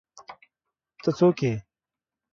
ته 1.03 1.09
څوک 1.17 1.37
ېې 1.47 1.53